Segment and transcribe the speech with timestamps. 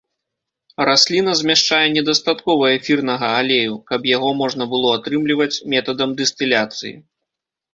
[0.89, 6.95] Расліна змяшчае недастаткова эфірнага алею, каб яго можна было атрымліваць метадам дыстыляцыі.